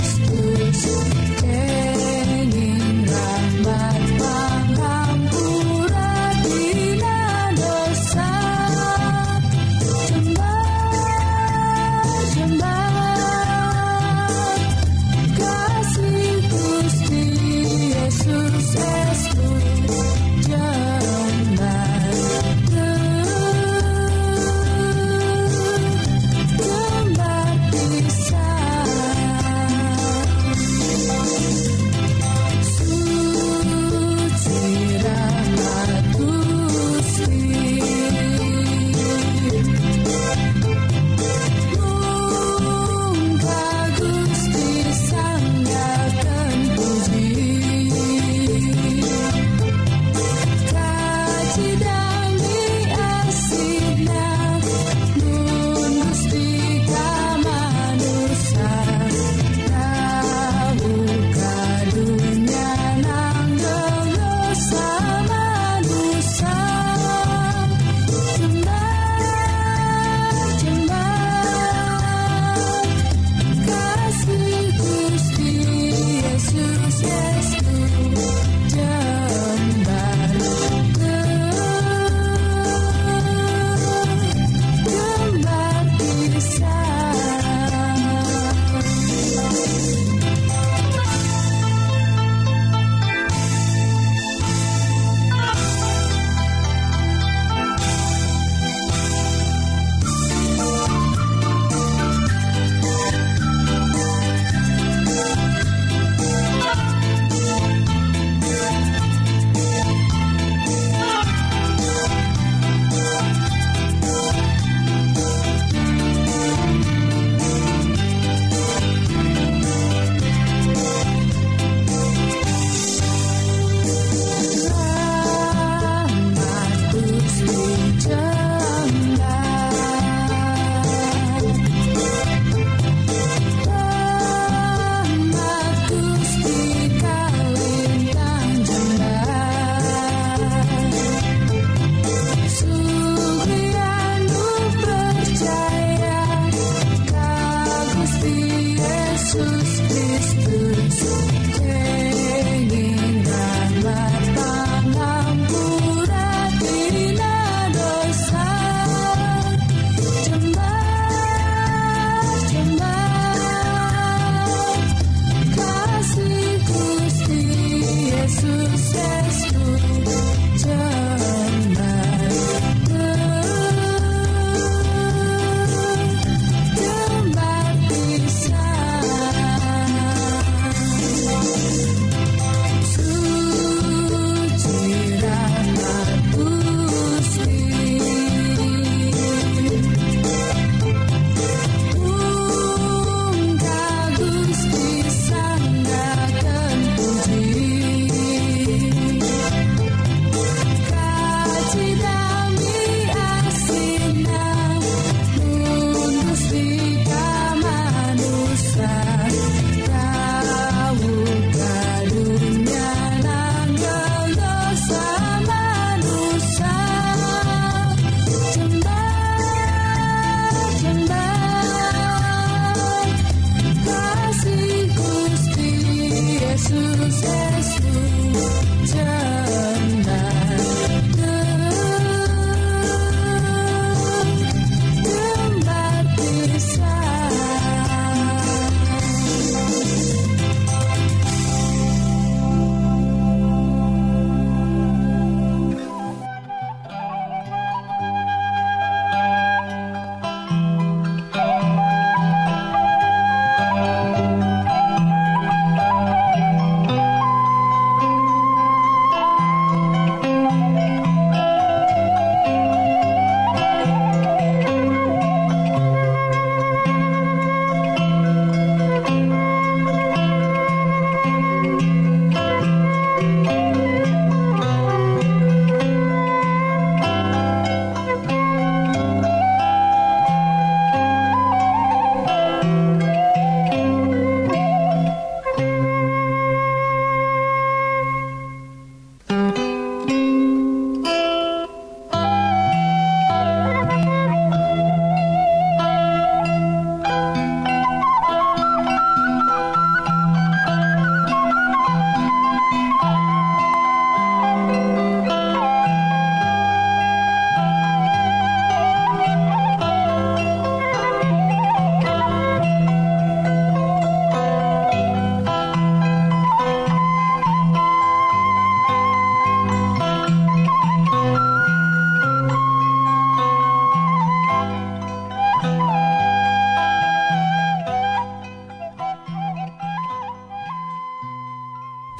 Christmas. 0.00 1.19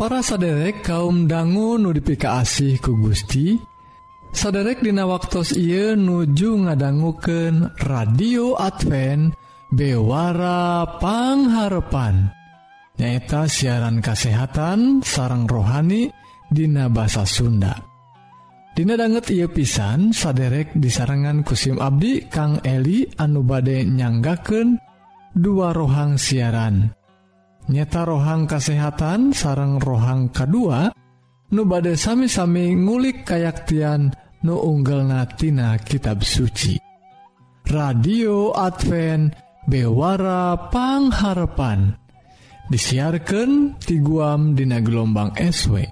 para 0.00 0.24
saderek 0.24 0.80
kaum 0.80 1.28
dangu 1.28 1.76
nudifikasih 1.76 2.80
ku 2.80 2.96
Gusti 2.96 3.60
saderekdina 4.32 5.04
waktu 5.04 5.44
Ieu 5.60 5.92
nuju 5.92 6.64
ngadangguken 6.64 7.76
radio 7.84 8.56
Advance 8.56 9.36
bewarapangharpan 9.68 12.32
nyaeta 12.96 13.44
siaran 13.44 14.00
kasehatan 14.00 15.04
sarang 15.04 15.44
rohani 15.44 16.08
Dina 16.48 16.88
bahasa 16.90 17.22
Sunda. 17.28 17.76
Dina 18.72 18.96
banget 18.96 19.36
ia 19.36 19.52
pisan 19.52 20.16
saderek 20.16 20.80
disarangan 20.80 21.44
kusim 21.44 21.76
Abdi 21.76 22.24
Kang 22.26 22.58
Eli 22.64 23.04
anu 23.20 23.44
bade 23.44 23.84
dua 25.30 25.70
rohang 25.76 26.16
siaran. 26.18 26.99
nyata 27.70 28.02
rohang 28.02 28.50
kesehatan 28.50 29.30
sarang 29.30 29.78
rohang 29.78 30.34
kedua 30.34 30.90
nu 31.54 31.62
badai 31.62 31.94
sami-sami 31.94 32.74
ngulik 32.74 33.22
kayaktian 33.22 34.10
nu 34.42 34.58
unggal 34.58 35.06
natina 35.06 35.78
kitab 35.78 36.26
suci. 36.26 36.76
Radio 37.70 38.50
Advent 38.50 39.30
bewara 39.70 40.70
pangharapan 40.74 41.94
disiarkan 42.66 43.78
ti 43.78 44.02
guam 44.02 44.58
dina 44.58 44.82
gelombang 44.82 45.34
SW 45.38 45.86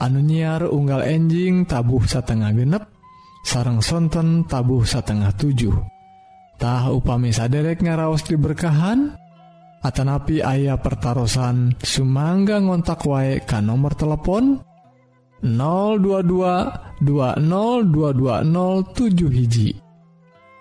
anu 0.00 0.20
nyiar 0.24 0.64
unggal 0.68 1.04
enjing 1.04 1.68
tabuh 1.68 2.04
satengah 2.04 2.52
genep 2.56 2.84
sarang 3.44 3.84
sonten 3.84 4.48
tabuh 4.48 4.84
satengah 4.84 5.32
7 5.36 5.68
tahu 6.60 6.90
upami 7.00 7.32
saderek 7.32 7.84
ngaraos 7.84 8.24
diberkahan 8.24 9.16
Atanapi 9.84 10.40
ayah 10.40 10.80
pertaran 10.80 11.76
Sumangga 11.76 12.56
ngontak 12.56 13.04
wae 13.04 13.44
ka 13.44 13.60
nomor 13.60 13.92
telepon 13.92 14.64
022 15.44 17.04
202207 17.04 19.28
hiji 19.28 19.76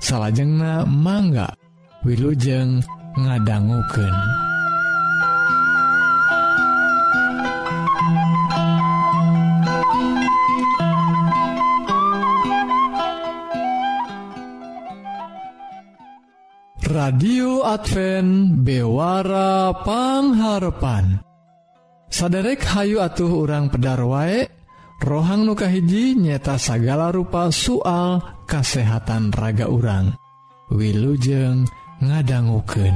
salahjengna 0.04 0.84
mangga 0.84 1.56
Wilujeng 2.04 2.84
ngadangguken. 3.16 4.43
radio 17.04 17.68
Advent 17.68 18.64
bewarapangharpan 18.64 21.20
saderek 22.08 22.64
Hayu 22.64 23.04
atuh 23.04 23.44
urang 23.44 23.68
pedar 23.68 24.00
wae 24.08 24.48
rohang 25.04 25.44
nukahiji 25.44 26.16
nyeta 26.16 26.56
sagala 26.56 27.12
rupa 27.12 27.52
soal 27.52 28.24
kasehatan 28.48 29.36
raga 29.36 29.68
urang. 29.68 30.16
Wilujeng 30.72 31.68
ngadangguken 32.00 32.96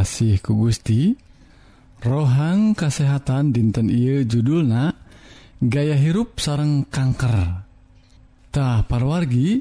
kasih 0.00 0.40
ku 0.40 0.56
Gusti 0.56 1.12
rohang 2.00 2.72
kesehatan 2.72 3.52
dinten 3.52 3.92
I 3.92 4.24
judulna 4.24 4.96
gaya 5.60 5.92
hirup 5.92 6.40
sarang 6.40 6.88
kankertah 6.88 8.88
parwargi 8.88 9.60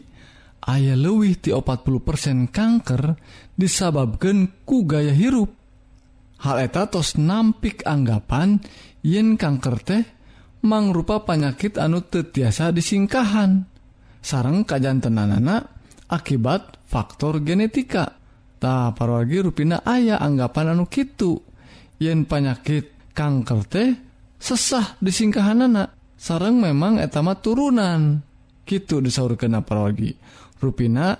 aya 0.63 0.95
lewih 0.95 1.35
ti 1.43 1.51
40% 1.51 2.55
kanker 2.55 3.19
disababkan 3.59 4.63
ku 4.63 4.87
gaya 4.87 5.11
hirup. 5.11 5.51
Hal 6.39 6.63
eta 6.63 6.87
tos 6.87 7.19
nampik 7.19 7.83
anggapan 7.83 8.63
yen 9.03 9.35
kanker 9.35 9.75
teh 9.83 10.07
mangrupa 10.63 11.27
panyakit 11.27 11.75
anu 11.75 11.99
tetiasa 11.99 12.71
disingkahan. 12.71 13.67
Sarang 14.23 14.63
kajjantenanana 14.63 15.67
akibat 16.07 16.79
faktor 16.87 17.43
genetika. 17.43 18.18
Ta 18.59 18.91
paragi 18.91 19.39
ruina 19.39 19.79
ayah 19.87 20.19
anggapan 20.19 20.75
anu 20.75 20.85
Kitu. 20.91 21.39
Yen 21.99 22.27
panyakit 22.27 23.15
kanker 23.15 23.61
teh 23.67 23.89
sesah 24.39 24.99
disingkahan 24.99 25.67
anak 25.67 26.15
sarang 26.19 26.59
memang 26.59 26.99
etama 26.99 27.39
turunan. 27.39 28.19
Gitu 28.67 28.99
disaur 28.99 29.39
kena 29.39 29.63
paragi 29.63 30.11
ruina 30.59 31.15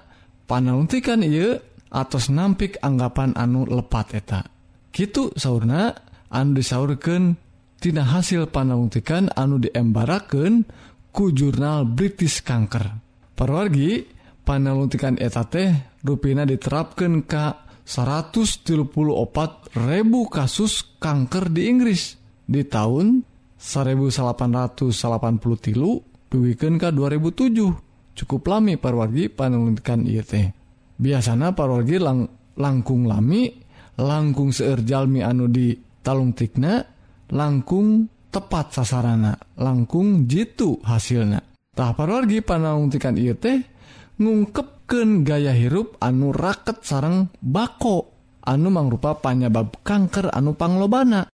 panuntikan 0.46 1.24
ia 1.24 1.56
atas 1.90 2.28
nampik 2.28 2.78
anggapan 2.84 3.32
anu 3.40 3.64
lepat 3.64 4.08
eta. 4.20 4.44
Gitu 4.92 5.32
sauna 5.40 5.96
anu 6.30 6.60
disaurkentina 6.60 8.04
hasil 8.04 8.52
panuntikan 8.52 9.32
anu 9.34 9.64
diembaraken 9.64 10.68
ku 11.16 11.32
jurnal 11.32 11.88
British 11.88 12.44
kanker. 12.44 13.00
Parwargi 13.34 14.04
panuntikan 14.44 15.16
eta 15.16 15.48
teh 15.48 15.89
ruina 16.04 16.44
diterapkan 16.48 17.24
Ka 17.26 17.68
134.000 17.90 19.74
kasus 20.30 20.74
kanker 21.02 21.46
di 21.50 21.62
Inggris. 21.66 22.16
Di 22.50 22.66
tahun 22.66 23.26
1880 23.60 24.94
tilu 25.60 26.00
duwiken 26.30 26.78
ka 26.80 26.94
2007 26.96 28.16
cukup 28.16 28.42
lami 28.48 28.80
parwargi 28.80 29.28
panulkan 29.28 30.08
IT 30.08 30.34
biasanya 30.96 31.52
parwargi 31.52 31.98
lang 32.00 32.30
langkung 32.56 33.04
lami 33.04 33.52
langkung 34.00 34.56
seerjalmi 34.56 35.20
anu 35.20 35.52
di 35.52 35.76
talung 36.00 36.32
tikna 36.32 36.80
langkung 37.36 38.08
tepat 38.32 38.80
sasarana 38.80 39.36
langkung 39.60 40.24
jitu 40.30 40.80
hasilnya 40.86 41.44
tah 41.76 41.92
parwargi 41.92 42.40
panulkan 42.40 43.20
IT 43.20 43.46
ngungkepken 44.20 45.24
gaya 45.24 45.56
hirup 45.56 45.96
anu 46.04 46.36
raket 46.36 46.84
sarang 46.84 47.32
bako. 47.40 48.20
Anu 48.40 48.68
mangrupa 48.72 49.16
panyabab 49.20 49.84
kanker 49.84 50.32
anu 50.36 50.56
panglobana. 50.56 51.28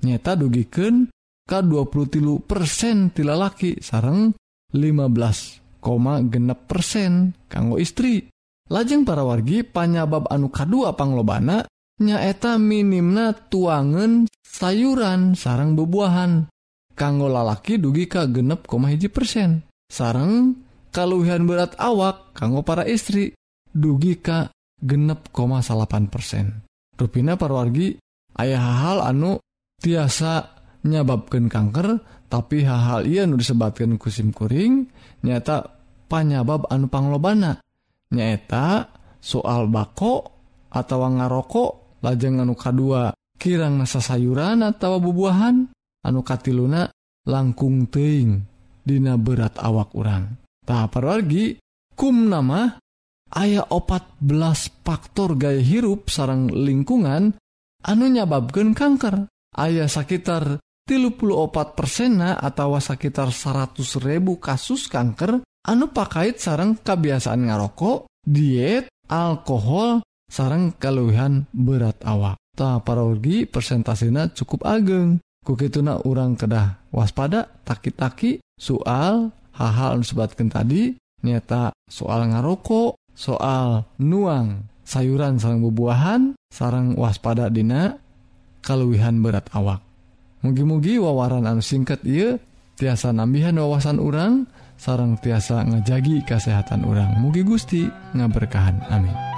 Nyata 0.00 0.32
dugiken 0.36 1.12
ka 1.44 1.60
20 1.60 2.14
tilu 2.14 2.40
persen 2.40 3.12
tilalaki 3.12 3.80
sareng 3.84 4.32
15, 4.72 6.30
genep 6.30 6.60
persen 6.70 7.36
kanggo 7.50 7.76
istri. 7.76 8.24
Lajeng 8.70 9.02
para 9.02 9.26
wargi 9.26 9.66
panyabab 9.66 10.30
anu 10.30 10.48
K2 10.48 10.94
panglobana 10.94 11.66
nyaeta 12.00 12.54
minimna 12.54 13.34
tuangan 13.34 14.30
sayuran 14.46 15.34
sarang 15.34 15.74
bebuahan. 15.74 16.46
Kanggo 16.94 17.26
lalaki 17.26 17.82
dugi 17.82 18.06
ka 18.06 18.30
genep 18.30 18.68
koma 18.70 18.94
hiji 18.94 19.10
persen 19.10 19.66
sarang 19.90 20.54
kaluhan 20.90 21.46
berat 21.46 21.74
awak 21.78 22.34
kanggo 22.34 22.62
para 22.66 22.86
istri 22.86 23.34
dugi 23.70 24.18
ka 24.18 24.50
genep 24.78 25.30
koma 25.30 25.62
salapan 25.62 26.10
persen. 26.10 26.66
Rupina 26.98 27.38
parwargi 27.38 27.96
ayah 28.36 28.84
hal 28.84 28.98
anu 29.06 29.40
tiasa 29.80 30.60
nyababkan 30.84 31.48
kanker 31.48 32.00
tapi 32.30 32.62
hal-hal 32.62 33.04
ia 33.04 33.26
nu 33.26 33.34
disebatkan 33.34 33.98
kusim 33.98 34.30
kuring 34.30 34.86
nyata 35.24 35.66
panyabab 36.08 36.68
anu 36.68 36.86
panglobana. 36.86 37.58
Nyaeta 38.10 38.90
soal 39.22 39.70
bako 39.70 40.14
atau 40.70 40.98
ngarokok 41.06 42.02
lajeng 42.02 42.42
anu 42.42 42.54
kadua 42.58 43.14
kirang 43.36 43.80
nasa 43.80 44.02
sayuran 44.02 44.66
atau 44.66 44.98
bubuahan 44.98 45.70
anu 46.04 46.20
katiluna 46.24 46.88
langkung 47.28 47.86
teing 47.88 48.44
dina 48.82 49.20
berat 49.20 49.60
awak 49.60 49.92
urang. 49.92 50.39
Nah, 50.70 50.86
parwargi 50.86 51.58
kum 51.98 52.30
nama 52.30 52.78
ayah 53.34 53.66
opat 53.74 54.22
belas 54.22 54.70
faktor 54.86 55.34
gaya 55.34 55.58
hirup 55.58 56.06
sarang 56.06 56.46
lingkungan 56.46 57.34
anu 57.82 58.06
nyababkan 58.06 58.70
kanker. 58.70 59.26
Ayah 59.58 59.90
sekitar 59.90 60.62
tilu 60.86 61.18
puluh 61.18 61.50
opat 61.50 61.74
persena 61.74 62.38
atau 62.38 62.78
sekitar 62.78 63.34
100.000 63.34 63.82
kasus 64.38 64.86
kanker 64.86 65.42
anu 65.42 65.90
pakait 65.90 66.38
sarang 66.38 66.78
kebiasaan 66.78 67.50
ngarokok 67.50 68.06
diet 68.22 68.86
alkohol 69.10 70.06
sarang 70.30 70.78
keluhan 70.78 71.50
berat 71.50 71.98
awak. 72.06 72.38
Ta 72.54 72.78
parorgi 72.78 73.42
persentasena 73.42 74.30
cukup 74.30 74.70
ageng. 74.70 75.18
Kukituna 75.42 76.06
orang 76.06 76.38
kedah 76.38 76.94
waspada 76.94 77.48
taki-taki 77.66 78.38
soal 78.54 79.34
hal-hal 79.60 80.00
sebatkan 80.00 80.48
tadi 80.48 80.96
nyata 81.20 81.76
soal 81.84 82.32
ngarokok 82.32 82.96
soal 83.12 83.84
nuang 84.00 84.64
sayuran 84.88 85.36
sarang 85.36 85.60
bubuahan 85.60 86.32
sarang 86.48 86.96
waspada 86.96 87.52
dina 87.52 88.00
keluhan 88.64 89.20
berat 89.20 89.46
awak. 89.52 89.84
Mugi-mugi 90.40 90.96
wawaran 90.96 91.44
anu 91.44 91.60
singkat 91.60 92.00
ia 92.08 92.40
tiasa 92.80 93.12
nambihan 93.12 93.60
wawasan 93.60 94.00
orang 94.00 94.48
sarang 94.80 95.20
tiasa 95.20 95.68
ngejagi 95.68 96.24
kesehatan 96.24 96.88
orang 96.88 97.20
mugi 97.20 97.44
Gusti 97.44 97.84
ngaberkahan. 98.16 98.80
Amin. 98.88 99.29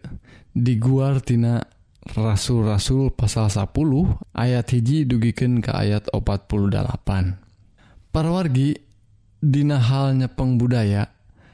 diguartina 0.56 1.68
rasul-rasul 2.16 3.12
pasal 3.12 3.50
10 3.50 3.66
ayat 4.38 4.66
hiji 4.72 5.10
dugiken 5.10 5.60
ke 5.60 5.74
ayat 5.74 6.08
48 6.14 8.14
parwargi 8.14 8.86
Dina 9.46 9.78
halnya 9.78 10.26
pengbudaya 10.26 11.06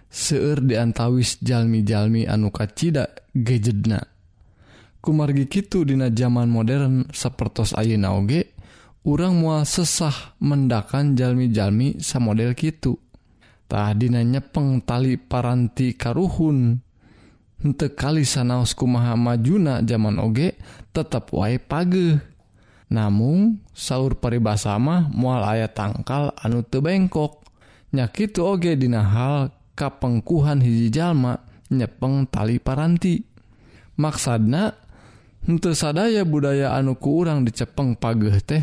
seueur 0.07 0.63
diantawis 0.63 1.43
jalmi-jalmi 1.43 2.23
anu 2.23 2.47
kacida 2.47 3.11
gejedna. 3.35 3.99
kumargi 5.01 5.49
Kitu 5.49 5.81
dina 5.81 6.13
zaman 6.13 6.47
modern 6.47 7.09
sepertos 7.09 7.73
Ayeuna 7.73 8.13
oge 8.13 8.53
urang 9.01 9.41
mua 9.41 9.65
sesah 9.65 10.37
mendakan 10.37 11.17
jalmi-jalmi 11.17 11.97
sa 11.97 12.21
model 12.21 12.53
Kitutah 12.53 13.97
dina 13.97 14.21
nyepeng 14.21 14.85
tali 14.85 15.17
paranti 15.17 15.97
karuhun. 15.97 16.77
Hente 17.61 17.93
kali 17.93 18.25
sanaos 18.25 18.77
kumaha 18.77 19.17
majuna 19.17 19.81
zaman 19.81 20.21
oge 20.21 20.57
tetap 20.93 21.33
wae 21.33 21.57
page 21.57 22.21
namun 22.91 23.63
sahur 23.71 24.19
peribasa 24.19 24.75
mah 24.75 25.07
mual 25.09 25.41
ayat 25.45 25.73
tangkal 25.73 26.29
anu 26.37 26.61
te 26.61 26.77
bengkok. 26.77 27.41
Nyakitu 27.91 28.45
oge 28.45 28.77
dina 28.77 29.01
hal 29.01 29.49
kapengkuhan 29.73 30.61
hiji 30.61 30.93
jalma 30.93 31.41
nyepeng 31.73 32.29
tali 32.29 32.61
paranti. 32.61 33.23
Maksana 33.99 34.90
untuk 35.47 35.73
sadaya 35.73 36.21
budaya 36.21 36.77
anuku 36.77 37.09
urang 37.09 37.41
dicepeng 37.45 37.97
pageh 37.97 38.41
teh 38.45 38.61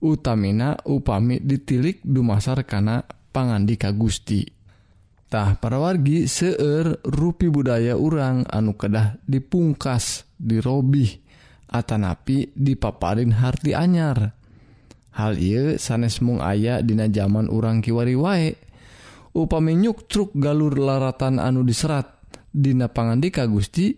utamina 0.00 0.76
upami 0.84 1.40
ditilik 1.40 2.00
dumasar 2.04 2.64
kana 2.64 3.04
pangandika 3.32 3.92
Gustitah 3.92 5.56
parawargi 5.60 6.28
seueur 6.28 7.00
rupi 7.04 7.48
budaya 7.48 7.96
urang 7.96 8.44
anu 8.48 8.76
kedah 8.76 9.20
dipungkas 9.24 10.28
dirobih 10.36 11.26
Atanapi 11.66 12.54
dipaparin 12.54 13.34
harti 13.34 13.74
anyar. 13.74 14.38
Hal 15.18 15.34
I 15.40 15.80
sanes 15.82 16.22
mung 16.22 16.38
aya 16.38 16.78
dina 16.78 17.10
zaman 17.10 17.50
urang 17.50 17.82
kiwari 17.82 18.14
wae. 18.14 18.54
Upami 19.34 19.74
nyuk 19.74 20.06
truk 20.08 20.32
galur 20.38 20.78
laratan 20.78 21.36
anu 21.42 21.60
diserat 21.66 22.08
Dina 22.56 22.88
pangandika 22.88 23.44
Gusti 23.44 23.92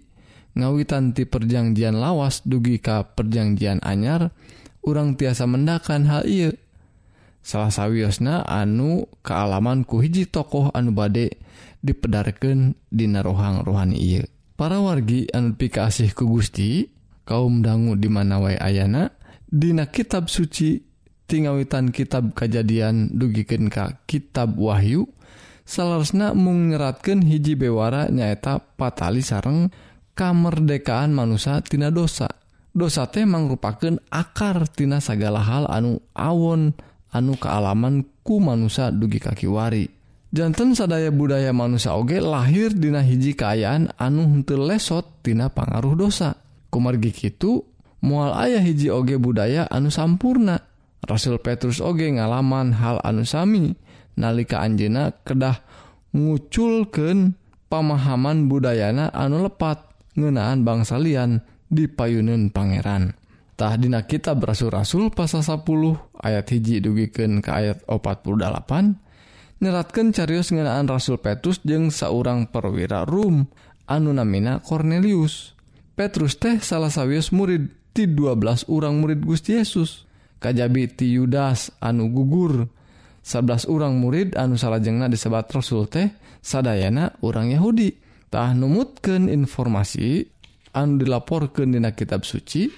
ngawitan 0.56 1.12
ti 1.12 1.28
perjanjian 1.28 1.98
lawas 1.98 2.44
dugi 2.46 2.80
ka 2.80 3.04
perjanjian 3.12 3.82
anyar 3.84 4.32
urang 4.87 5.18
tiasa 5.18 5.44
mendakan 5.44 6.08
hal 6.08 6.24
I 6.24 6.54
salah 7.44 7.72
sawwiosna 7.72 8.44
anu 8.48 9.08
kealamanku 9.20 10.00
hiji 10.00 10.28
tokoh 10.28 10.72
anu 10.72 10.92
badek 10.96 11.40
dipedarkan 11.84 12.76
dina 12.88 13.20
rohang 13.20 13.64
rohani 13.64 13.96
I 13.98 14.24
para 14.58 14.80
wargi 14.80 15.28
anpikasih 15.30 16.16
ku 16.16 16.26
Gusti 16.26 16.88
kaum 17.28 17.61
dangu 17.61 17.94
dimanawai 17.94 18.56
Ayana 18.56 19.12
Dina 19.48 19.88
kitab 19.88 20.28
suci 20.28 20.84
tinggawitan 21.24 21.88
kitab 21.88 22.37
kejadian 22.37 23.16
dugiken 23.16 23.72
ka 23.72 23.96
kitab 24.04 24.61
Wahyu 24.61 25.08
salarsna 25.64 26.37
mengeratkan 26.37 27.24
hiji 27.24 27.56
bewara 27.56 28.12
nyaeta 28.12 28.61
patali 28.76 29.24
sareng 29.24 29.72
kamerdekaan 30.18 31.14
manusia 31.14 31.62
tina 31.62 31.94
dosa. 31.94 32.26
Dosa 32.74 33.07
teh 33.07 33.22
akar 33.22 33.94
akartina 34.11 34.98
segala 34.98 35.38
hal 35.46 35.70
anu 35.70 36.02
awon 36.18 36.74
anu 37.14 37.38
kealamanku 37.38 38.42
manusia 38.42 38.90
dugi 38.90 39.22
kakiwari 39.22 39.98
jantan 40.28 40.76
sadaya 40.76 41.09
budaya 41.09 41.57
manusia 41.57 41.96
oge 41.96 42.20
lahir 42.20 42.72
dina 42.76 43.00
hiji 43.00 43.33
kaayaan 43.33 43.88
anu 43.96 44.28
henteu 44.28 44.61
lesot 44.61 45.24
tina 45.24 45.48
pangaruh 45.48 45.96
dosa. 45.96 46.37
Kumargi 46.68 47.16
kitu 47.16 47.64
mual 48.04 48.37
ayah 48.37 48.61
hiji 48.61 48.92
oge 48.92 49.16
budaya 49.16 49.64
anu 49.72 49.88
sampurna. 49.88 50.61
Rasul 51.09 51.40
Petrus 51.40 51.81
oge 51.81 52.04
ngalaman 52.12 52.76
hal 52.76 53.00
anu 53.00 53.24
sami. 53.24 53.72
Nalika 54.18 54.61
Anjena 54.61 55.14
kedah 55.24 55.62
nguculken 56.12 57.38
pemahaman 57.70 58.50
budayana 58.50 59.09
anu 59.14 59.46
lepat. 59.48 59.88
ngenaan 60.18 60.66
bangsa 60.66 60.98
lian 60.98 61.40
dipayunun 61.70 62.50
Pangerantah 62.50 63.78
kita 64.04 64.35
berasul 64.35 64.74
rasul 64.74 65.14
pasal 65.14 65.46
10 65.46 65.62
ayat 66.18 66.46
hiji 66.50 66.83
dugiken 66.83 67.38
ke 67.38 67.50
ayat 67.54 67.87
48 67.87 69.09
nyeratkan 69.59 70.14
carius 70.14 70.54
ngenaan 70.54 70.87
Rasul 70.87 71.18
Petrus 71.18 71.59
jeung 71.66 71.90
seorang 71.90 72.50
perwira 72.50 73.02
Rum 73.02 73.46
Anunamina 73.90 74.62
Cornelius. 74.62 75.57
Petrus 75.98 76.38
teh 76.38 76.62
salah 76.62 76.92
sawius 76.92 77.35
murid 77.35 77.74
ti 77.90 78.07
12 78.07 78.70
orang 78.70 79.02
murid 79.02 79.26
Gusti 79.26 79.59
Yesus. 79.59 80.07
Kajabi 80.38 80.87
ti 80.94 81.18
Yudas 81.18 81.74
anu 81.83 82.07
gugur. 82.14 82.70
11 83.26 83.66
orang 83.66 83.98
murid 83.98 84.38
anu 84.38 84.54
salahjengnah 84.54 85.11
disebat 85.11 85.50
Rasul 85.50 85.90
teh 85.90 86.14
sadayana 86.38 87.18
orang 87.18 87.50
Yahudi. 87.50 88.08
tah 88.28 88.52
numutkan 88.52 89.28
informasi 89.28 90.24
anu 90.76 91.00
dilaporkan 91.00 91.72
dina 91.72 91.92
kitab 91.96 92.22
suci 92.28 92.68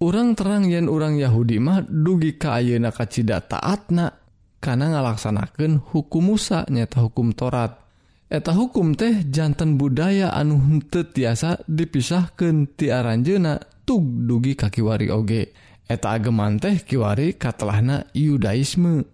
orang 0.00 0.36
terang 0.36 0.68
yen 0.68 0.88
orang 0.88 1.16
Yahudi 1.20 1.56
mah 1.60 1.84
dugi 1.84 2.36
ka 2.40 2.60
ayeuna 2.60 2.92
kacida 2.92 3.44
taatna 3.44 4.12
karena 4.60 4.96
ngalaksanakan 4.96 5.92
hukum 5.92 6.34
Musa 6.34 6.64
nyata 6.66 7.04
hukum 7.04 7.36
Torat 7.36 7.86
eta 8.26 8.50
hukum 8.50 8.98
teh 8.98 9.22
jantan 9.30 9.78
budaya 9.78 10.34
anu 10.34 10.58
henteu 10.58 11.06
tiasa 11.06 11.62
dipisahkan 11.70 12.74
tiaranjena 12.74 13.62
tug 13.86 14.02
dugi 14.26 14.58
kakiwari 14.58 15.08
oge. 15.14 15.54
Eta 15.86 16.18
ageman 16.18 16.58
teh 16.58 16.82
kiwari 16.82 17.38
katelahna 17.38 18.10
Yudaisme. 18.10 19.06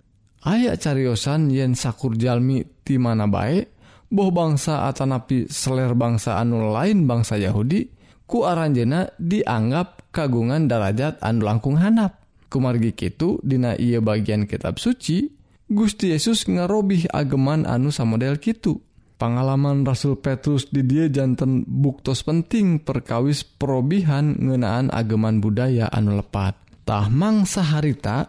Aya 0.49 0.75
cariyosan 0.81 1.53
yen 1.53 1.77
sakur 1.77 2.17
Jalmi 2.17 2.65
ti 2.83 2.97
mana 2.97 3.29
baik 3.29 3.82
boh 4.13 4.29
bangsa 4.29 4.85
Atanapi 4.85 5.49
seler 5.49 5.97
bangsa 5.97 6.37
anu 6.37 6.69
lain 6.69 7.09
bangsa 7.09 7.41
Yahudi 7.41 7.89
ku 8.29 8.45
Aranjena 8.45 9.09
dianggap 9.17 10.13
kagungan 10.13 10.69
darajat 10.69 11.17
anu 11.25 11.49
langkung 11.49 11.81
hanap. 11.81 12.21
Kumargi 12.53 12.93
Kitu 12.93 13.41
Dina 13.41 13.73
ia 13.81 14.05
bagian 14.05 14.45
kitab 14.45 14.77
suci 14.77 15.25
Gusti 15.73 16.13
Yesus 16.13 16.45
ngarobih 16.45 17.09
ageman 17.09 17.65
anu 17.65 17.89
samodel 17.89 18.37
Kitu. 18.37 18.77
Pengalaman 19.17 19.87
Rasul 19.87 20.21
Petrus 20.21 20.69
di 20.69 20.85
dia 20.85 21.09
jantan 21.09 21.65
buktos 21.65 22.27
penting 22.27 22.83
perkawis 22.83 23.47
perobihan 23.47 24.37
ngenaan 24.37 24.93
ageman 24.93 25.41
budaya 25.41 25.89
anu 25.89 26.21
lepat. 26.21 26.59
Tahmang 26.85 27.49
saharita 27.49 28.29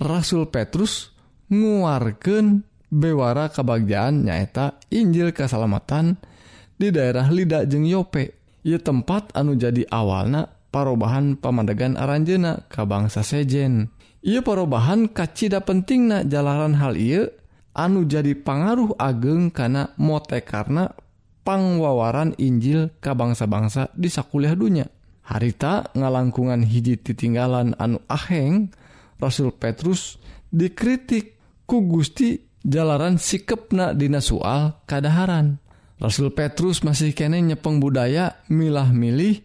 Rasul 0.00 0.50
Petrus 0.50 1.14
nguarken 1.52 2.64
bewara 2.92 3.48
kebahagiaan 3.48 4.28
nyaeta 4.28 4.76
Injil 4.92 5.32
keselamatan 5.32 6.20
di 6.76 6.92
daerah 6.92 7.32
Lida 7.32 7.64
jeng 7.64 7.88
Yope. 7.88 8.36
Ia 8.62 8.78
tempat 8.78 9.34
anu 9.34 9.56
jadi 9.56 9.88
awalna 9.88 10.46
parobahan 10.70 11.40
pemandegan 11.40 11.96
Aranjena 11.98 12.68
ka 12.68 12.84
bangsa 12.84 13.24
sejen. 13.24 13.90
Ia 14.22 14.44
perubahan 14.44 15.10
kacita 15.10 15.64
penting 15.64 16.06
na 16.06 16.22
jalanan 16.22 16.78
hal 16.78 16.94
ia 16.94 17.26
anu 17.74 18.06
jadi 18.06 18.38
pangaruh 18.38 18.94
ageng 19.00 19.50
karena 19.50 19.90
mote 19.98 20.38
karena 20.46 20.94
pangwawaran 21.42 22.38
Injil 22.38 22.94
ka 23.02 23.18
bangsa-bangsa 23.18 23.90
di 23.96 24.06
sakuliah 24.06 24.54
dunya. 24.54 24.86
Harita 25.26 25.90
ngalangkungan 25.96 26.62
hiji 26.62 26.98
titinggalan 27.02 27.74
anu 27.82 27.98
aheng 28.06 28.70
Rasul 29.18 29.50
Petrus 29.54 30.22
dikritik 30.54 31.38
ku 31.66 31.82
Gusti 31.86 32.51
jalanan 32.66 33.18
sikepna 33.18 33.94
dina 33.94 34.22
soal 34.22 34.78
kadaharan. 34.86 35.58
Rasul 36.02 36.34
Petrus 36.34 36.82
masih 36.82 37.14
kene 37.14 37.38
nyepeng 37.38 37.78
budaya 37.78 38.42
milah 38.50 38.90
milih 38.90 39.38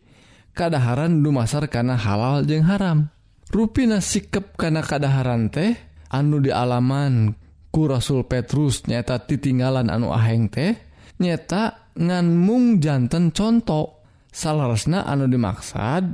kadaharan 0.57 1.21
dumasar 1.21 1.69
karena 1.69 1.93
halal 1.93 2.41
jeung 2.49 2.65
haram. 2.65 3.13
Ruina 3.53 4.01
sikep 4.01 4.57
karena 4.57 4.81
kadaharan 4.81 5.53
teh 5.53 5.77
anu 6.09 6.41
di 6.41 6.49
alaman 6.49 7.31
ku 7.69 7.85
Rasul 7.85 8.25
Petrus 8.25 8.89
nyata 8.89 9.21
titinggalan 9.21 9.87
anu 9.87 10.09
aheng 10.11 10.49
teh 10.49 10.73
nyata 11.21 11.93
nganmung 11.93 12.81
jantan 12.81 13.29
contoh 13.31 14.03
salarasna 14.33 15.05
anu 15.05 15.29
dimaksad 15.29 16.11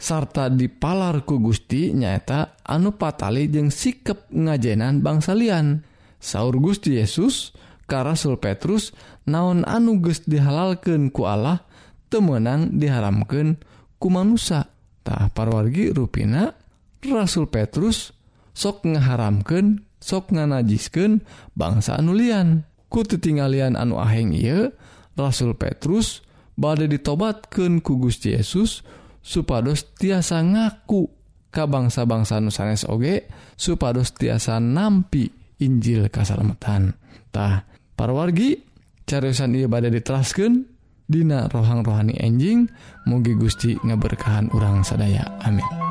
sarta 0.00 0.48
dipalarku 0.48 1.36
Gusti 1.42 1.92
nyaeta 1.92 2.62
anu 2.64 2.96
patali 2.96 3.50
jeung 3.52 3.68
sikep 3.74 4.32
ngajenan 4.32 5.04
bangsa 5.04 5.34
lian. 5.36 5.89
Saur 6.20 6.54
Gusti 6.60 7.00
Yesus 7.00 7.56
Rasul 7.98 8.38
Petrus 8.38 8.94
naon 9.26 9.66
anuges 9.66 10.22
dihalalkan 10.22 11.10
ku 11.10 11.26
Allah 11.26 11.66
temenang 12.06 12.70
diharamkan 12.78 13.58
kumanusatah 13.98 15.34
parwargi 15.34 15.90
ruina 15.90 16.54
Rasul 17.02 17.50
Petrus 17.50 18.14
sok 18.54 18.86
ngaharamkan 18.86 19.82
sok 19.98 20.30
nganajisken 20.38 21.26
bangsa 21.58 21.98
anulian 21.98 22.62
ku 22.86 23.02
tetinggalian 23.02 23.74
anu 23.74 23.98
aheng 23.98 24.30
ia 24.30 24.70
Rasul 25.18 25.58
Petrus 25.58 26.22
badai 26.54 26.86
ditobatkan 26.86 27.82
ku 27.82 27.98
Gusti 27.98 28.38
Yesus 28.38 28.86
supados 29.18 29.82
tiasa 29.98 30.40
ngaku 30.46 31.10
ka 31.50 31.66
bangsa-bangsa 31.66 32.38
nusanes 32.38 32.86
oge 32.86 33.26
supados 33.58 34.14
tiasa 34.14 34.62
nampi 34.62 35.39
Injil 35.60 36.08
kasalametantah 36.08 37.68
parwargi 37.94 38.60
cariusan 39.04 39.56
ia 39.56 39.68
badai 39.68 39.92
diteraskan 39.92 40.66
Dina 41.10 41.50
rohang 41.50 41.82
rohani 41.82 42.14
enjing 42.22 42.70
mugi 43.02 43.34
Gusti 43.34 43.74
ngeberkahan 43.82 44.46
urang 44.54 44.86
sadaya. 44.86 45.26
Amin. 45.42 45.89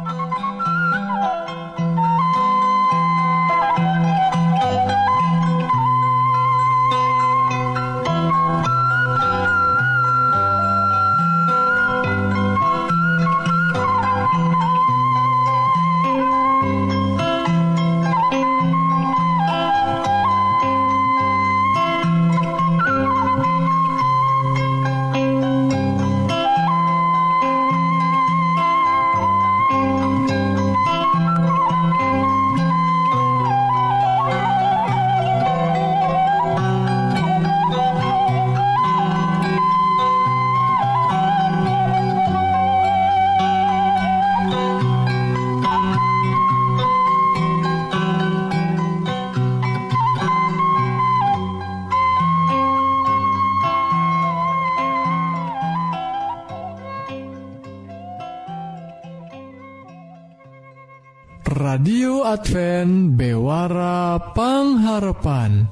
Advent 62.29 63.17
bewara 63.17 64.21
pangharapan. 64.37 65.65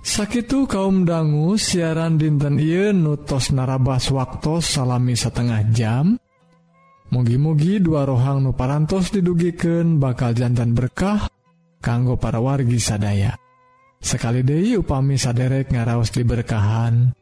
Sakitu 0.00 0.64
kaum 0.64 1.04
dangu 1.04 1.60
siaran 1.60 2.16
dinten 2.16 2.56
Ieu 2.56 2.96
nutos 2.96 3.52
narabas 3.52 4.08
waktu 4.08 4.64
salami 4.64 5.12
setengah 5.12 5.60
jam. 5.76 6.16
Mugi-mugi 7.12 7.84
dua 7.84 8.08
rohang 8.08 8.40
nuparantos 8.40 9.12
didugiken 9.12 10.00
bakal 10.00 10.32
jantan 10.32 10.72
berkah 10.72 11.28
kanggo 11.84 12.16
para 12.16 12.40
wargi 12.40 12.80
sadaya. 12.80 13.36
Sekali 14.00 14.40
Dehi 14.40 14.80
upami 14.80 15.20
saderek 15.20 15.72
ngaraos 15.72 16.12
diberkahan 16.12 17.12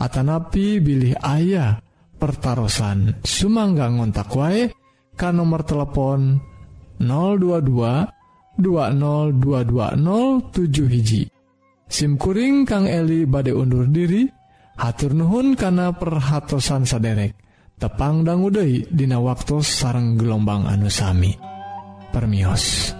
Atanapi 0.00 0.80
bilih 0.80 1.16
ayah 1.20 1.80
pertaran 2.16 3.20
Sumangga 3.20 3.92
ngontak 3.92 4.32
wae 4.32 4.72
kan 5.16 5.36
nomor 5.36 5.64
telepon 5.68 6.49
022 7.00 8.60
202207 8.60 10.92
hiji. 10.92 11.24
SIMkuring 11.90 12.62
Kang 12.68 12.86
Eli 12.86 13.26
bade 13.26 13.50
undur 13.50 13.88
diri 13.88 14.28
hatur 14.78 15.10
Nuhun 15.16 15.56
kana 15.58 15.90
perhatsan 15.96 16.86
saderek. 16.86 17.34
Tepang 17.80 18.28
danggudehi 18.28 18.92
Dina 18.92 19.16
waktu 19.16 19.64
sarang 19.64 20.20
gelombang 20.20 20.68
anusami 20.68 21.32
permios. 22.12 22.99